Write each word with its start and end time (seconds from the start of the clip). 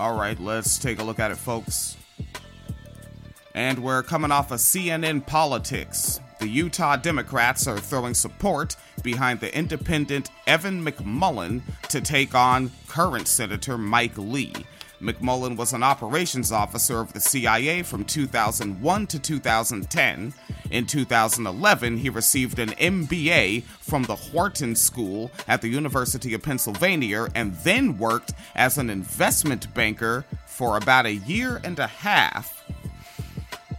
All 0.00 0.16
right, 0.16 0.40
let's 0.40 0.78
take 0.78 0.98
a 0.98 1.04
look 1.04 1.18
at 1.18 1.30
it, 1.30 1.36
folks. 1.36 1.94
And 3.54 3.80
we're 3.80 4.02
coming 4.02 4.32
off 4.32 4.50
of 4.50 4.58
CNN 4.58 5.26
Politics. 5.26 6.20
The 6.38 6.48
Utah 6.48 6.96
Democrats 6.96 7.66
are 7.66 7.78
throwing 7.78 8.14
support 8.14 8.76
behind 9.02 9.40
the 9.40 9.54
independent 9.54 10.30
Evan 10.46 10.82
McMullin 10.82 11.60
to 11.90 12.00
take 12.00 12.34
on 12.34 12.70
current 12.88 13.28
Senator 13.28 13.76
Mike 13.76 14.16
Lee. 14.16 14.54
McMullin 15.00 15.56
was 15.56 15.72
an 15.72 15.82
operations 15.82 16.52
officer 16.52 17.00
of 17.00 17.12
the 17.12 17.20
CIA 17.20 17.82
from 17.82 18.04
2001 18.04 19.06
to 19.06 19.18
2010. 19.18 20.34
In 20.70 20.86
2011, 20.86 21.96
he 21.96 22.10
received 22.10 22.58
an 22.58 22.70
MBA 22.70 23.62
from 23.62 24.02
the 24.04 24.16
Wharton 24.16 24.76
School 24.76 25.30
at 25.48 25.62
the 25.62 25.68
University 25.68 26.34
of 26.34 26.42
Pennsylvania 26.42 27.28
and 27.34 27.54
then 27.56 27.98
worked 27.98 28.34
as 28.54 28.76
an 28.76 28.90
investment 28.90 29.72
banker 29.72 30.24
for 30.46 30.76
about 30.76 31.06
a 31.06 31.14
year 31.14 31.60
and 31.64 31.78
a 31.78 31.86
half 31.86 32.59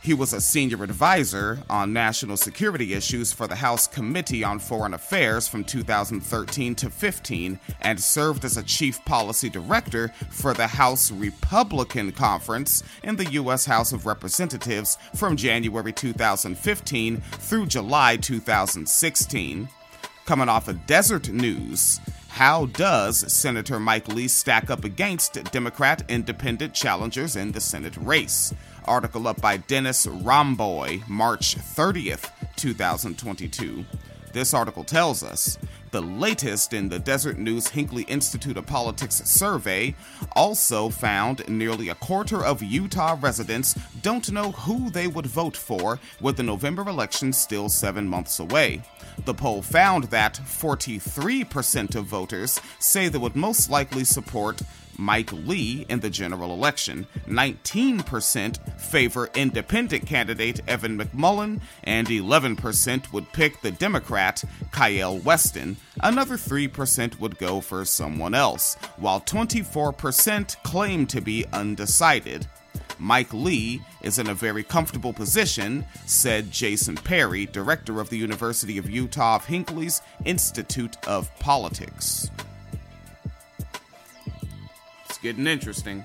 he 0.00 0.14
was 0.14 0.32
a 0.32 0.40
senior 0.40 0.82
advisor 0.84 1.58
on 1.68 1.92
national 1.92 2.36
security 2.36 2.94
issues 2.94 3.32
for 3.32 3.46
the 3.46 3.56
House 3.56 3.86
Committee 3.86 4.44
on 4.44 4.58
Foreign 4.58 4.94
Affairs 4.94 5.48
from 5.48 5.64
2013 5.64 6.74
to 6.76 6.90
15 6.90 7.58
and 7.80 8.00
served 8.00 8.44
as 8.44 8.56
a 8.56 8.62
chief 8.62 9.04
policy 9.04 9.48
director 9.48 10.08
for 10.30 10.54
the 10.54 10.66
House 10.66 11.10
Republican 11.10 12.12
Conference 12.12 12.82
in 13.02 13.16
the 13.16 13.30
U.S. 13.32 13.66
House 13.66 13.92
of 13.92 14.06
Representatives 14.06 14.98
from 15.14 15.36
January 15.36 15.92
2015 15.92 17.16
through 17.16 17.66
July 17.66 18.16
2016. 18.16 19.68
Coming 20.26 20.48
off 20.48 20.68
of 20.68 20.86
Deseret 20.86 21.30
News, 21.30 22.00
how 22.28 22.66
does 22.66 23.32
Senator 23.32 23.80
Mike 23.80 24.08
Lee 24.08 24.28
stack 24.28 24.70
up 24.70 24.84
against 24.84 25.42
Democrat 25.50 26.02
independent 26.08 26.72
challengers 26.74 27.36
in 27.36 27.52
the 27.52 27.60
Senate 27.60 27.96
race? 27.96 28.54
article 28.88 29.28
up 29.28 29.40
by 29.40 29.58
Dennis 29.58 30.06
Romboy, 30.06 31.06
March 31.08 31.56
30th, 31.56 32.30
2022. 32.56 33.84
This 34.38 34.54
article 34.54 34.84
tells 34.84 35.24
us 35.24 35.58
the 35.90 36.00
latest 36.00 36.72
in 36.72 36.88
the 36.88 37.00
Deseret 37.00 37.38
News 37.38 37.66
Hinckley 37.66 38.04
Institute 38.04 38.56
of 38.56 38.66
Politics 38.66 39.16
survey 39.24 39.96
also 40.36 40.90
found 40.90 41.48
nearly 41.48 41.88
a 41.88 41.96
quarter 41.96 42.44
of 42.44 42.62
Utah 42.62 43.18
residents 43.20 43.74
don't 44.00 44.30
know 44.30 44.52
who 44.52 44.90
they 44.90 45.08
would 45.08 45.26
vote 45.26 45.56
for, 45.56 45.98
with 46.20 46.36
the 46.36 46.44
November 46.44 46.88
election 46.88 47.32
still 47.32 47.68
seven 47.68 48.06
months 48.06 48.38
away. 48.38 48.80
The 49.24 49.34
poll 49.34 49.60
found 49.60 50.04
that 50.04 50.34
43% 50.34 51.96
of 51.96 52.04
voters 52.04 52.60
say 52.78 53.08
they 53.08 53.18
would 53.18 53.34
most 53.34 53.70
likely 53.70 54.04
support 54.04 54.62
Mike 54.98 55.32
Lee 55.32 55.86
in 55.88 56.00
the 56.00 56.10
general 56.10 56.52
election. 56.52 57.06
19% 57.26 58.80
favor 58.80 59.30
independent 59.34 60.06
candidate 60.06 60.60
Evan 60.66 60.98
McMullin, 60.98 61.60
and 61.84 62.08
11% 62.08 63.12
would 63.12 63.32
pick 63.32 63.60
the 63.60 63.70
Democrat 63.70 64.42
Kael 64.72 65.22
Weston. 65.22 65.76
Another 66.02 66.36
3% 66.36 67.18
would 67.20 67.38
go 67.38 67.60
for 67.60 67.84
someone 67.84 68.34
else, 68.34 68.74
while 68.96 69.20
24% 69.20 70.62
claim 70.64 71.06
to 71.06 71.20
be 71.20 71.46
undecided. 71.52 72.46
Mike 72.98 73.32
Lee 73.32 73.80
is 74.02 74.18
in 74.18 74.28
a 74.28 74.34
very 74.34 74.64
comfortable 74.64 75.12
position, 75.12 75.84
said 76.06 76.50
Jason 76.50 76.96
Perry, 76.96 77.46
director 77.46 78.00
of 78.00 78.10
the 78.10 78.18
University 78.18 78.76
of 78.76 78.90
Utah 78.90 79.36
of 79.36 79.44
Hinckley's 79.44 80.02
Institute 80.24 80.96
of 81.06 81.32
Politics 81.38 82.28
getting 85.22 85.46
interesting. 85.46 86.04